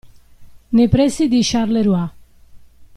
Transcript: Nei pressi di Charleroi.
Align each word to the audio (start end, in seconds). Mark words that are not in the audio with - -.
Nei 0.69 0.89
pressi 0.89 1.27
di 1.27 1.41
Charleroi. 1.43 2.09